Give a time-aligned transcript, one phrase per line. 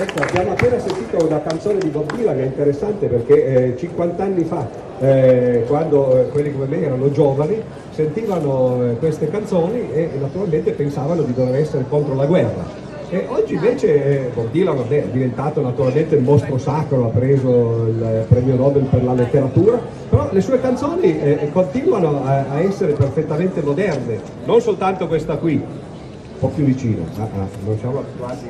[0.00, 4.42] Ecco, abbiamo appena sentito una canzone di Bob Dylan è interessante perché eh, 50 anni
[4.42, 4.68] fa,
[4.98, 11.22] eh, quando eh, quelli come me erano giovani, sentivano eh, queste canzoni e naturalmente pensavano
[11.22, 12.86] di dover essere contro la guerra.
[13.10, 17.86] E oggi invece eh, Bob Dylan vabbè, è diventato naturalmente il mostro sacro, ha preso
[17.86, 19.80] il premio Nobel per la letteratura,
[20.18, 25.54] però le sue canzoni eh, continuano a, a, essere perfettamente moderne, non soltanto questa qui,
[25.54, 28.46] un po' più vicino, ah, ah, non siamo abituati.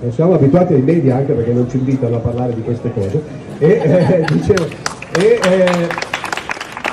[0.00, 3.22] Non siamo abituati ai media anche perché non ci invitano a parlare di queste cose.
[3.58, 4.66] E, eh, dicevo,
[5.16, 5.88] e eh,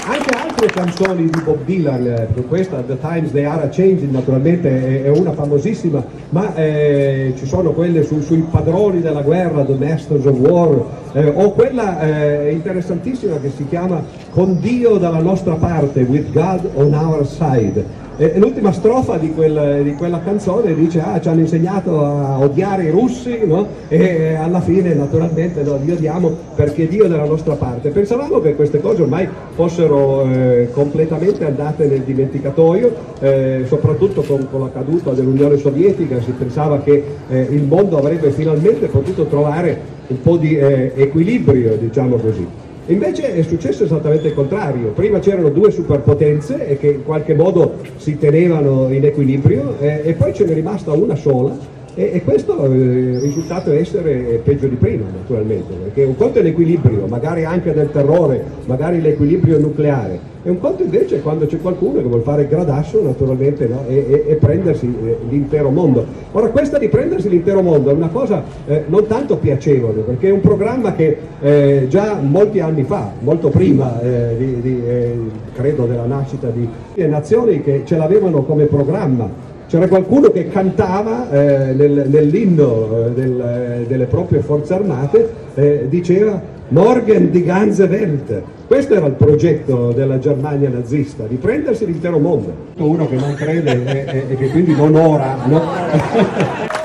[0.05, 5.03] anche altre canzoni di Bob Dylan, eh, questa The Times They Are a Changing naturalmente
[5.03, 10.25] è, una famosissima, ma eh, ci sono quelle su, sui padroni della guerra, The Masters
[10.25, 16.01] of War, eh, o quella eh, interessantissima che si chiama Con Dio dalla nostra parte,
[16.01, 21.21] With God on our side e l'ultima strofa di, quel, di, quella canzone dice ah
[21.21, 23.67] ci hanno insegnato a odiare i russi no?
[23.87, 27.89] e alla fine naturalmente no, li odiamo perché Dio è dalla nostra parte.
[27.89, 34.61] Pensavamo che queste cose ormai fossero eh, completamente andate nel dimenticatoio, eh, soprattutto con, con,
[34.61, 40.21] la caduta dell'Unione Sovietica si pensava che eh, il mondo avrebbe finalmente potuto trovare un
[40.21, 42.66] po' di eh, equilibrio, diciamo così.
[42.89, 48.17] Invece è successo esattamente il contrario, prima c'erano due superpotenze che in qualche modo si
[48.17, 51.57] tenevano in equilibrio eh, e poi ce n'è rimasta una sola
[51.93, 56.41] e, e questo eh, è risultato essere peggio di prima naturalmente, perché un conto è
[56.41, 61.59] l'equilibrio, magari anche del terrore, magari l'equilibrio nucleare, e un conto invece è quando c'è
[61.59, 63.83] qualcuno che vuole fare il gradasso naturalmente no?
[63.85, 66.05] e, e, e, prendersi eh, l'intero mondo.
[66.31, 70.31] Ora questa di prendersi l'intero mondo è una cosa eh, non tanto piacevole, perché è
[70.31, 75.17] un programma che eh, già molti anni fa, molto prima eh, di, di, eh,
[75.53, 76.65] credo della nascita di
[77.07, 79.29] nazioni che ce l'avevano come programma
[79.67, 85.87] c'era qualcuno che cantava eh, nel, nell'inno eh, del, eh, delle proprie forze armate, eh,
[85.89, 88.41] diceva Morgen die ganze Welt.
[88.67, 92.53] Questo era il progetto della Germania nazista, di prendersi l'intero mondo.
[92.75, 95.63] Uno che non crede e, e, e che quindi non ora, no?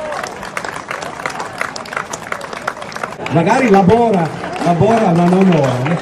[3.32, 4.28] magari labora,
[4.64, 5.96] labora ma non ora.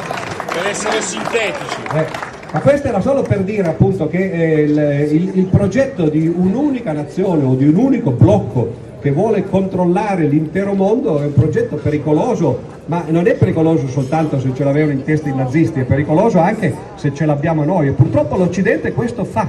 [0.52, 1.80] Per essere sintetici.
[1.94, 2.28] Eh.
[2.52, 6.92] Ma questo era solo per dire appunto che eh, il, il, il progetto di un'unica
[6.92, 12.60] nazione o di un unico blocco che vuole controllare l'intero mondo è un progetto pericoloso,
[12.86, 16.72] ma non è pericoloso soltanto se ce l'avevano in testa i nazisti, è pericoloso anche
[16.96, 17.88] se ce l'abbiamo noi.
[17.88, 19.48] E purtroppo l'Occidente questo fa,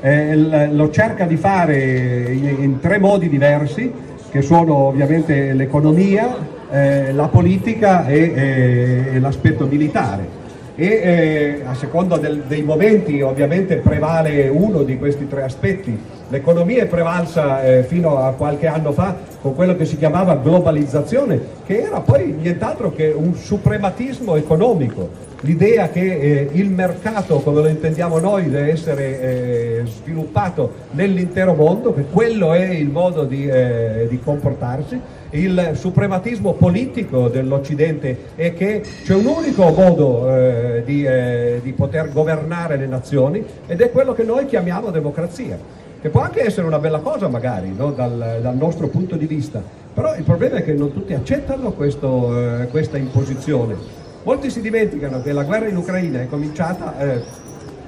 [0.00, 3.90] eh, lo cerca di fare in, in, tre modi diversi,
[4.30, 6.36] che sono ovviamente l'economia,
[6.70, 10.46] eh, la politica e, e, e l'aspetto militare
[10.80, 15.98] e eh, a seconda del, dei momenti ovviamente prevale uno di questi tre aspetti.
[16.28, 21.40] L'economia è prevalsa eh, fino a qualche anno fa con quello che si chiamava globalizzazione,
[21.66, 27.68] che era poi nient'altro che un suprematismo economico, l'idea che eh, il mercato come lo
[27.68, 34.06] intendiamo noi deve essere eh, sviluppato nell'intero mondo, che quello è il modo di, eh,
[34.08, 35.00] di comportarsi
[35.30, 42.10] il suprematismo politico dell'Occidente è che c'è un unico modo eh, di, eh, di poter
[42.10, 45.58] governare le nazioni ed è quello che noi chiamiamo democrazia
[46.00, 47.90] che può anche essere una bella cosa magari no?
[47.90, 49.60] dal, dal, nostro punto di vista,
[49.92, 53.97] però il problema è che non tutti accettano questo, eh, questa imposizione.
[54.24, 57.22] Molti si dimenticano che la guerra in Ucraina è cominciata eh,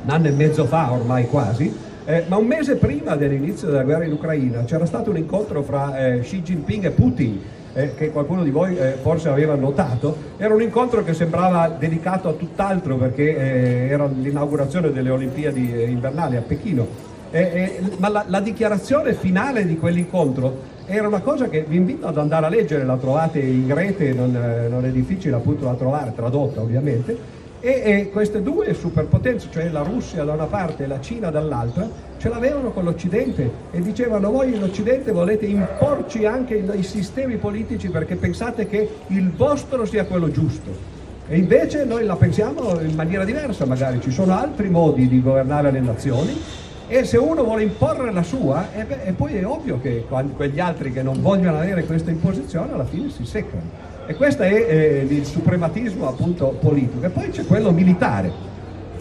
[0.05, 1.75] un anno e mezzo fa ormai quasi,
[2.05, 5.99] eh, ma un mese prima dell'inizio della guerra in Ucraina c'era stato un incontro fra
[5.99, 7.41] eh, Xi Jinping e Putin,
[7.75, 12.29] eh, che qualcuno di voi eh, forse aveva notato, era un incontro che sembrava dedicato
[12.29, 17.09] a tutt'altro perché eh, era l'inaugurazione delle Olimpiadi eh, invernali a Pechino.
[17.99, 22.47] ma la, la, dichiarazione finale di quell'incontro era una cosa che vi invito ad andare
[22.47, 24.33] a leggere, la trovate in rete, non,
[24.69, 29.83] non è difficile appunto da trovare, tradotta ovviamente, e, e, queste due superpotenze, cioè la
[29.83, 34.55] Russia da una parte e la Cina dall'altra, ce l'avevano con l'Occidente e dicevano voi
[34.55, 40.31] in Occidente volete imporci anche i sistemi politici perché pensate che il vostro sia quello
[40.31, 40.99] giusto.
[41.29, 45.71] E invece noi la pensiamo in maniera diversa magari, ci sono altri modi di governare
[45.71, 46.41] le nazioni
[46.93, 50.05] e se uno vuole imporre la sua, e, beh, e poi è ovvio che
[50.35, 53.63] quegli altri che non vogliono avere questa imposizione alla fine si seccano.
[54.07, 57.07] E questo è eh, il suprematismo appunto politico.
[57.07, 58.49] E poi c'è quello militare.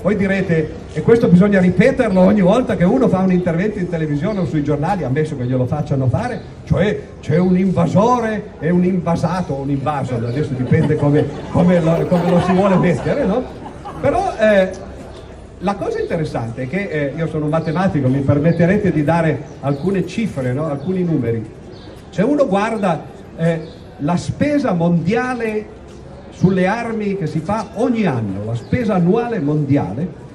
[0.04, 4.42] Voi direte, e questo bisogna ripeterlo ogni volta che uno fa un intervento in televisione
[4.42, 9.56] o sui giornali, ammesso che glielo facciano fare, cioè c'è un invasore e un invasato,
[9.56, 13.44] un invaso, adesso dipende come, come, lo, come lo, si vuole mettere, no?
[14.00, 14.70] Però eh,
[15.60, 20.06] la cosa interessante è che eh, io sono un matematico, mi permetterete di dare alcune
[20.06, 20.70] cifre, no?
[20.70, 21.46] alcuni numeri.
[22.10, 23.04] Se uno guarda
[23.36, 23.62] eh,
[23.98, 25.78] la spesa mondiale
[26.30, 30.28] sulle armi che si fa ogni anno, la spesa annuale mondiale,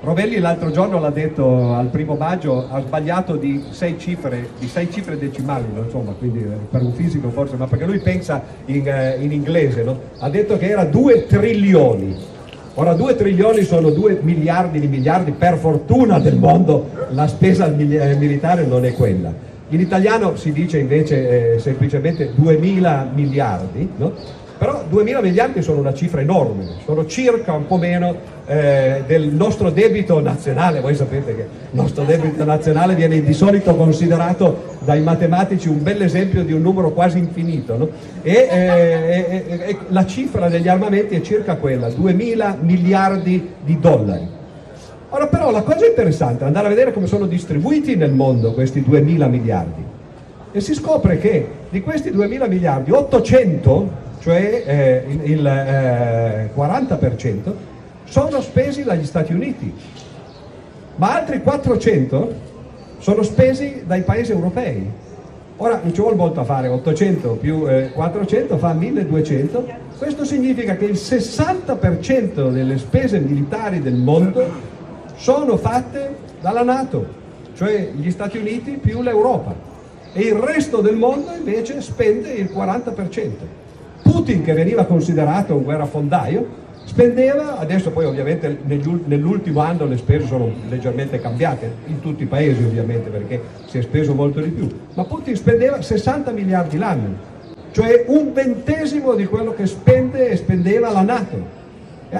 [0.00, 4.88] Rovelli l'altro giorno l'ha detto al primo maggio, ha sbagliato di sei cifre, di sei
[4.92, 5.82] cifre decimali, no?
[5.82, 9.82] insomma, quindi eh, per un fisico forse, ma perché lui pensa in, eh, in inglese,
[9.82, 9.98] no?
[10.18, 12.34] ha detto che era 2 trilioni.
[12.78, 18.14] Ora 2 trilioni sono 2 miliardi di miliardi, per fortuna del mondo la spesa eh,
[18.16, 19.32] militare non è quella.
[19.70, 24.12] In italiano si dice invece eh, semplicemente 2000 miliardi, no?
[24.58, 28.16] Però 2000 miliardi sono una cifra enorme, sono circa un po' meno
[28.46, 33.74] eh, del nostro debito nazionale, voi sapete che il nostro debito nazionale viene di solito
[33.74, 37.88] considerato dai matematici un bel esempio di un numero quasi infinito no?
[38.22, 44.34] e, eh, e, la cifra degli armamenti è circa quella, 2000 miliardi di dollari.
[45.10, 48.82] Ora però la cosa interessante è andare a vedere come sono distribuiti nel mondo questi
[48.82, 49.84] 2000 miliardi
[50.50, 57.52] e si scopre che di questi 2000 miliardi 800 cioè eh, il, eh, 40%,
[58.06, 59.72] sono spesi dagli Stati Uniti,
[60.96, 62.34] ma altri 400
[62.98, 64.90] sono spesi dai paesi europei.
[65.58, 69.64] Ora non ci vuole molto a fare, 800 più eh, 400 fa 1200,
[69.96, 74.44] questo significa che il 60% delle spese militari del mondo
[75.14, 77.06] sono fatte dalla Nato,
[77.54, 79.54] cioè gli Stati Uniti più l'Europa,
[80.12, 83.64] e il resto del mondo invece spende il 40%.
[84.16, 90.50] Putin che veniva considerato un guerrafondaio spendeva, adesso poi ovviamente nell'ultimo anno le spese sono
[90.70, 95.04] leggermente cambiate, in tutti i paesi ovviamente perché si è speso molto di più, ma
[95.04, 97.14] Putin spendeva 60 miliardi l'anno,
[97.72, 101.64] cioè un ventesimo di quello che spende e spendeva la Nato.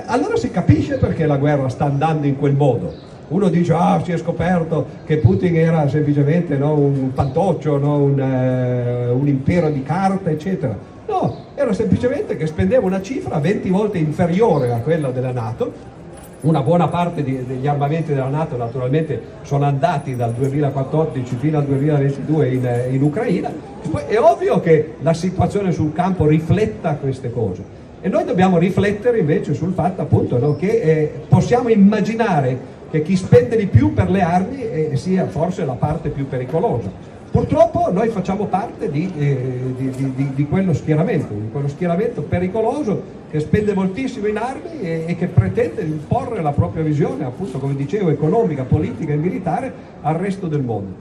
[0.04, 2.92] Allora si capisce perché la guerra sta andando in quel modo.
[3.28, 8.20] Uno dice, ah, si è scoperto che Putin era semplicemente no, un pantoccio, no, un,
[8.20, 10.76] uh, un impero di carta, eccetera.
[11.08, 15.94] No, era semplicemente che spendeva una cifra 20 volte inferiore a quella della Nato.
[16.42, 21.64] Una buona parte di, degli armamenti della Nato naturalmente sono andati dal 2014 fino al
[21.64, 23.50] 2022 in, in Ucraina.
[23.90, 27.62] Poi è ovvio che la situazione sul campo rifletta queste cose.
[28.02, 33.16] E noi dobbiamo riflettere invece sul fatto appunto no, che eh, possiamo immaginare che chi
[33.16, 37.15] spende di più per le armi eh, sia forse la parte più pericolosa.
[37.36, 43.02] Purtroppo noi facciamo parte di, eh, di, di, di, quello schieramento, di quello schieramento pericoloso
[43.30, 47.58] che spende moltissimo in armi e, e, che pretende di imporre la propria visione, appunto
[47.58, 50.94] come dicevo, economica, politica e militare al resto del mondo.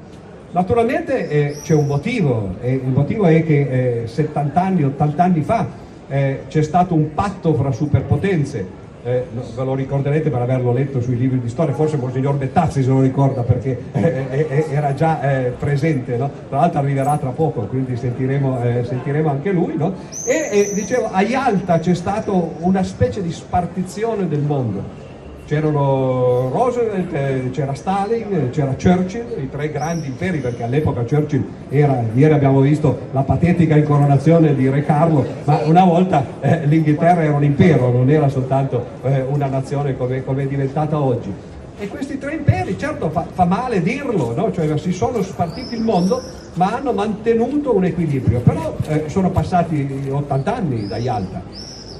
[0.52, 5.42] Naturalmente eh, c'è un motivo, e il motivo è che eh, 70 anni, 80 anni
[5.42, 5.66] fa
[6.10, 11.16] eh, c'è stato un patto fra superpotenze eh, ve lo ricorderete per averlo letto sui
[11.16, 15.22] libri di storia, forse Monsignor Bettazzi se lo ricorda perché eh, eh, eh era già
[15.22, 16.30] eh, presente, no?
[16.50, 19.75] tra l'altro arriverà tra poco, quindi sentiremo, eh, sentiremo anche lui.
[19.78, 19.94] No?
[20.25, 25.05] E dicevo, a Yalta c'è stata una specie di spartizione del mondo
[25.45, 31.45] c'erano Roosevelt, eh, c'era Stalin, eh, c'era Churchill, i tre grandi imperi, perché all'epoca Churchill
[31.69, 37.24] era, ieri abbiamo visto la patetica incoronazione di Re Carlo, ma una volta eh, l'Inghilterra
[37.24, 41.31] era un impero, non era soltanto eh, una nazione come, come, è diventata oggi.
[41.77, 44.51] E questi tre imperi, certo fa, fa male dirlo, no?
[44.51, 46.21] cioè, si sono spartiti il mondo,
[46.54, 51.44] ma hanno mantenuto un equilibrio, però eh, sono passati 80 anni da Yalta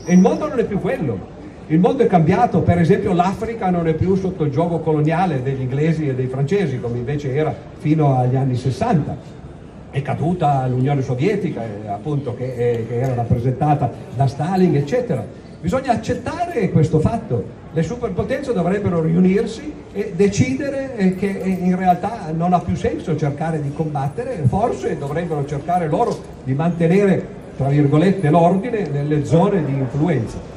[0.06, 1.34] e il mondo non è più quello
[1.68, 5.62] il mondo è cambiato, per esempio l'Africa non è più sotto il gioco coloniale degli
[5.62, 9.34] inglesi e dei francesi come invece era fino agli anni 60.
[9.90, 15.26] È caduta l'Unione Sovietica, eh, appunto, che, eh, che era rappresentata da Stalin, eccetera.
[15.60, 17.44] Bisogna accettare questo fatto.
[17.74, 23.60] Le superpotenze dovrebbero riunirsi e decidere eh, che in realtà non ha più senso cercare
[23.60, 27.26] di combattere, forse dovrebbero cercare loro di mantenere,
[27.58, 30.55] tra virgolette, l'ordine nelle zone di influenza.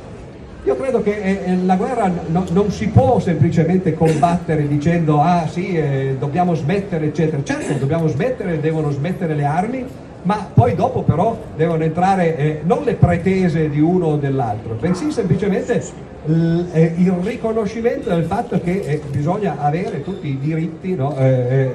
[0.65, 5.47] Io credo che eh, eh, la guerra no, non si può semplicemente combattere dicendo ah
[5.47, 7.43] sì, eh, dobbiamo smettere, eccetera.
[7.45, 9.85] Certo, dobbiamo smettere, devono smettere le armi,
[10.23, 15.13] ma poi dopo però devono entrare eh, non le pretese di uno o dell'altro, bensì
[15.13, 15.81] semplicemente
[16.27, 21.17] eh, il riconoscimento del fatto che eh, bisogna avere tutti i diritti, no?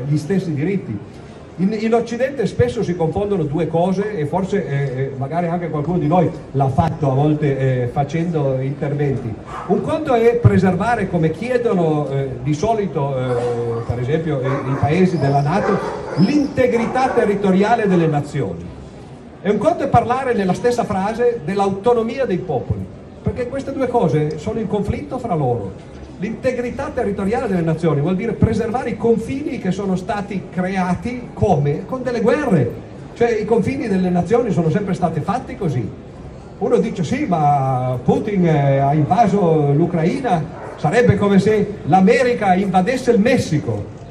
[0.06, 1.22] gli stessi diritti.
[1.57, 6.00] In, in, Occidente spesso si confondono due cose e forse eh, eh, magari anche qualcuno
[6.00, 9.31] di noi l'ha fatto a volte eh, facendo interventi.
[9.67, 15.41] Un conto è preservare come chiedono eh, di solito, eh, per esempio i paesi della
[15.41, 15.77] Nato,
[16.17, 18.65] l'integrità territoriale delle nazioni.
[19.39, 22.83] E un conto è parlare nella stessa frase dell'autonomia dei popoli,
[23.22, 25.93] perché queste due cose sono in conflitto fra loro.
[26.20, 31.86] L'integrità territoriale delle nazioni vuol dire preservare i confini che sono stati creati come?
[31.86, 32.72] Con delle guerre.
[33.13, 35.88] Cioè i confini delle nazioni sono sempre stati fatti così.
[36.60, 40.41] Uno dice sì, ma Putin eh, ha invaso l'Ucraina,
[40.77, 44.01] sarebbe come se l'America invadesse il Messico.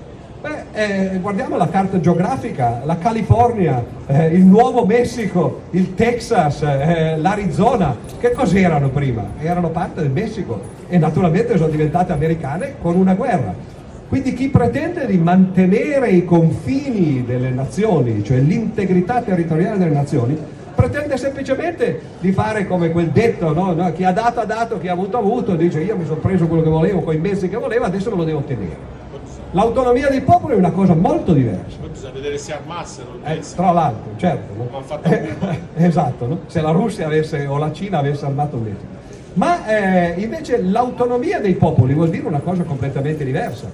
[0.74, 7.94] Eh, guardiamo la carta geografica, la California, eh, il Nuovo Messico, il Texas, eh, l'Arizona,
[8.18, 9.32] che cos'erano prima?
[9.38, 13.54] Erano parte del Messico e naturalmente sono diventate americane con una guerra.
[14.08, 20.38] Quindi chi pretende di mantenere i confini delle nazioni, cioè l'integrità territoriale delle nazioni,
[20.74, 23.74] pretende semplicemente di fare come quel detto, no?
[23.74, 23.92] No?
[23.92, 26.46] chi ha dato ha dato, chi ha avuto ha avuto, dice io mi sono preso
[26.46, 29.01] quello che volevo con i mezzi che volevo, adesso me lo devo ottenere.
[29.54, 31.76] L'autonomia dei popoli è una cosa molto diversa.
[31.78, 34.54] Poi bisogna vedere se armassero il Eh, tra l'altro, certo.
[34.56, 34.64] no?
[34.64, 35.56] Come fatto Cuba.
[35.76, 36.38] esatto, no?
[36.46, 39.00] se la Russia avesse, o la Cina avesse armato il Messico.
[39.34, 43.70] Ma eh, invece l'autonomia dei popoli vuol dire una cosa completamente diversa.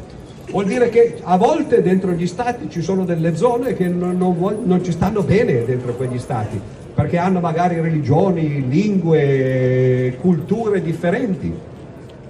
[0.51, 4.63] Vuol dire che a volte dentro gli stati ci sono delle zone che non, non
[4.65, 6.59] non ci stanno bene dentro quegli stati,
[6.95, 11.53] perché hanno magari religioni, lingue, culture differenti.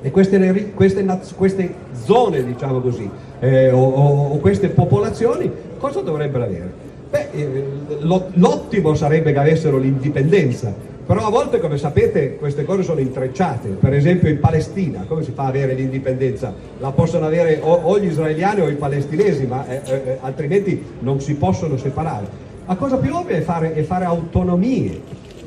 [0.01, 1.05] E queste, queste
[1.37, 1.75] queste
[2.05, 3.09] zone, diciamo così,
[3.41, 6.73] eh, o, o- queste popolazioni, cosa dovrebbero avere?
[7.11, 7.63] Beh, eh,
[8.01, 10.73] lo- l'ottimo sarebbe che avessero l'indipendenza,
[11.05, 13.71] però a volte, come sapete, queste cose sono intrecciate.
[13.71, 16.53] Per esempio in Palestina, come si fa ad avere l'indipendenza?
[16.79, 20.81] La possono avere o, o gli israeliani o i palestinesi, ma eh, eh, eh, altrimenti
[21.01, 22.27] non si possono separare.
[22.67, 25.01] La cosa più ovvia è fare, è fare autonomie.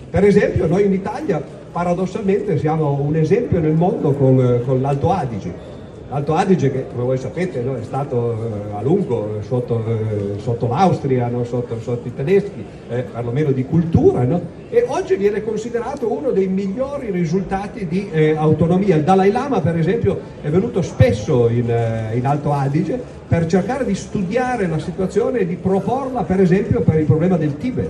[0.10, 1.42] Per esempio noi in Italia
[1.72, 5.70] paradossalmente siamo un esempio nel mondo con, con l'Alto Adige.
[6.10, 10.40] L'Alto Adige che come voi sapete no, è stato eh, a lungo eh, sotto, eh,
[10.42, 14.42] sotto l'Austria, no, sotto, sotto i tedeschi, eh, perlomeno di cultura, no?
[14.70, 18.98] e oggi viene considerato uno dei migliori risultati di eh, autonomia.
[18.98, 23.86] Il Dalai Lama per esempio è venuto spesso in, eh, in Alto Adige per cercare
[23.86, 27.90] di studiare la situazione e di proporla per esempio per il problema del Tibet.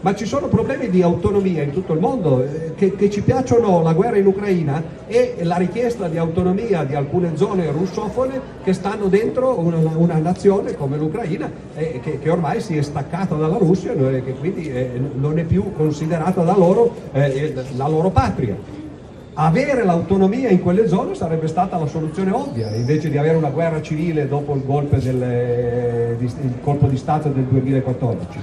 [0.00, 3.82] Ma ci sono problemi di autonomia in tutto il mondo, eh, che, che ci piacciono
[3.82, 9.06] la guerra in Ucraina e la richiesta di autonomia di alcune zone russofone che stanno
[9.08, 13.92] dentro una, una nazione come l'Ucraina, eh, che, che ormai si è staccata dalla Russia
[13.92, 18.56] e che quindi eh, non è più considerata da loro eh, la loro patria.
[19.38, 23.82] Avere l'autonomia in quelle zone sarebbe stata la soluzione ovvia, invece di avere una guerra
[23.82, 24.62] civile dopo il,
[24.98, 28.38] del, eh, il colpo di Stato del 2014.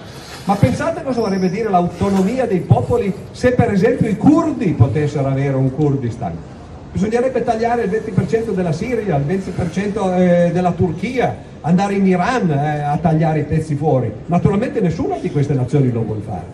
[0.46, 5.56] Ma pensate cosa vorrebbe dire l'autonomia dei popoli se per esempio i curdi potessero avere
[5.56, 6.34] un Kurdistan.
[6.92, 12.82] Bisognerebbe tagliare il 20% della Siria, il 20% eh, della Turchia, andare in Iran eh,
[12.82, 14.12] a tagliare i pezzi fuori.
[14.26, 16.46] Naturalmente nessuna di queste nazioni lo vuole fare.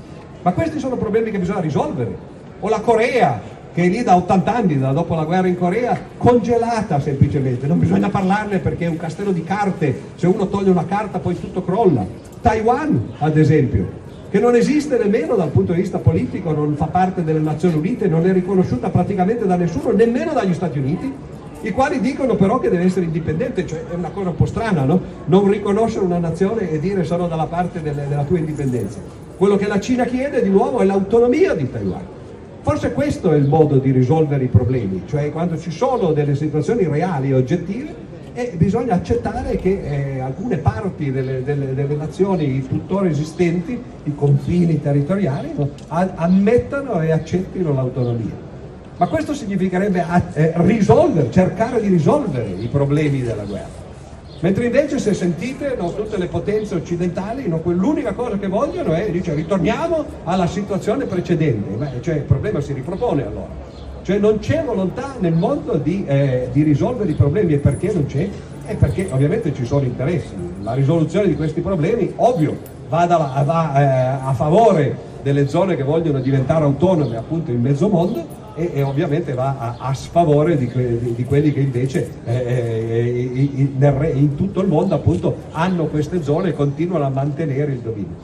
[0.44, 2.16] Ma questi sono problemi che bisogna risolvere.
[2.60, 3.42] O la Corea,
[3.74, 7.68] che è lì da 80 anni, da dopo la guerra in Corea, congelata semplicemente.
[7.68, 10.00] Non bisogna parlarne perché è un castello di carte.
[10.16, 12.06] Se uno toglie una carta poi tutto crolla.
[12.42, 13.88] Taiwan, ad esempio,
[14.30, 18.08] che non esiste nemmeno dal punto di vista politico, non fa parte delle Nazioni Unite,
[18.08, 21.12] non è riconosciuta praticamente da nessuno, nemmeno dagli Stati Uniti,
[21.62, 24.84] i quali dicono però che deve essere indipendente, cioè è una cosa un po' strana,
[24.84, 25.02] no?
[25.26, 29.00] Non riconoscere una nazione e dire sono dalla parte delle- della tua indipendenza.
[29.36, 32.02] Quello che la Cina chiede di nuovo è l'autonomia di Taiwan.
[32.62, 36.84] Forse questo è il modo di risolvere i problemi, cioè quando ci sono delle situazioni
[36.86, 43.08] reali e oggettive e bisogna accettare che eh, alcune parti delle, delle- delle nazioni tuttora
[43.10, 45.52] esistenti, i confini territoriali,
[45.88, 48.48] ammettano e accettino l'autonomia.
[48.98, 53.88] Ma questo significherebbe a- eh, risolvere, cercare di risolvere i problemi della guerra.
[54.42, 59.10] Mentre invece se sentite no, tutte le potenze occidentali, no, quell'unica cosa che vogliono è,
[59.12, 63.68] dice, ritorniamo alla situazione precedente, Beh, cioè il problema si ripropone allora.
[64.02, 68.06] Cioè non c'è volontà nel mondo di, eh, di risolvere i problemi e perché non
[68.06, 68.30] c'è?
[68.66, 70.34] È perché ovviamente ci sono interessi.
[70.62, 75.84] La risoluzione di questi problemi, ovvio, va, dalla- va, eh, a favore delle zone che
[75.84, 80.68] vogliono diventare autonome appunto in mezzo mondo e, e ovviamente va a, a sfavore di,
[80.68, 85.36] que- di- di quelli che invece eh, eh, in, nel in tutto il mondo appunto
[85.52, 88.16] hanno queste zone e continuano a mantenere il dominio.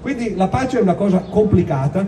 [0.00, 2.06] Quindi la pace è una cosa complicata,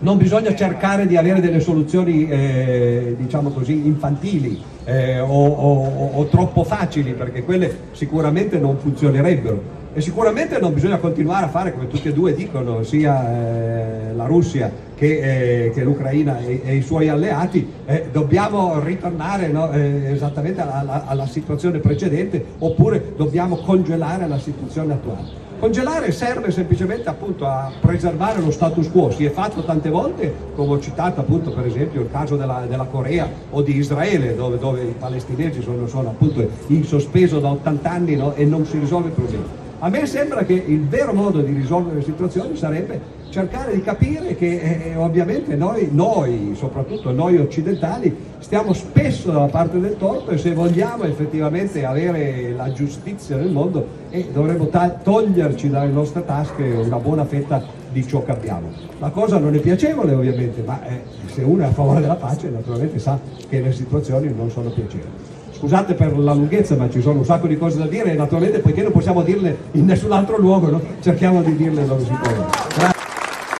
[0.00, 6.24] non bisogna cercare di avere delle soluzioni eh, diciamo così infantili eh, o, o- o
[6.26, 11.86] troppo facili perché quelle sicuramente non funzionerebbero e sicuramente non bisogna continuare a fare come
[11.86, 16.82] tutti e due dicono sia eh, la Russia che eh, che l'Ucraina e, e, i
[16.82, 23.56] suoi alleati, eh, dobbiamo ritornare no, eh, esattamente alla, alla, alla situazione precedente oppure dobbiamo
[23.56, 25.50] congelare la situazione attuale.
[25.58, 30.74] Congelare serve semplicemente appunto a preservare lo status quo, si è fatto tante volte, come
[30.74, 34.82] ho citato appunto per esempio il caso della, della Corea o di Israele, dove, dove
[34.82, 39.08] i palestinesi sono, sono, appunto in sospeso da 80 anni no, e non si risolve
[39.08, 39.61] il problema.
[39.84, 44.36] A me sembra che il vero modo di risolvere le situazioni sarebbe cercare di capire
[44.36, 50.38] che eh, ovviamente noi, noi, soprattutto noi occidentali, stiamo spesso dalla parte del torto e
[50.38, 56.98] se vogliamo effettivamente avere la giustizia nel mondo eh, dovremmo toglierci dalle nostre tasche una
[56.98, 57.60] buona fetta
[57.90, 58.68] di ciò che abbiamo.
[59.00, 62.50] La cosa non è piacevole ovviamente, ma eh, se uno è a favore della pace
[62.50, 65.21] naturalmente sa che le situazioni non sono piacevoli
[65.62, 68.58] scusate per la lunghezza ma ci sono un sacco di cose da dire e naturalmente
[68.58, 70.80] poiché non possiamo dirle in nessun altro luogo no?
[71.00, 72.91] cerchiamo di dirle dove si può.